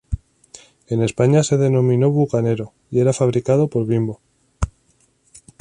En 0.87 1.03
España 1.03 1.43
se 1.43 1.57
denominó 1.57 2.09
"Bucanero" 2.09 2.73
y 2.89 3.01
era 3.01 3.13
fabricado 3.13 3.67
por 3.67 3.85
Bimbo. 3.85 4.19